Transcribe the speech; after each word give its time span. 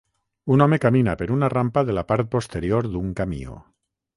Un 0.55 0.63
home 0.65 0.77
camina 0.85 1.13
per 1.19 1.27
una 1.35 1.49
rampa 1.55 1.83
de 1.91 1.97
la 1.99 2.05
part 2.13 2.33
posterior 2.37 2.91
d'un 2.95 3.13
camió. 3.21 3.61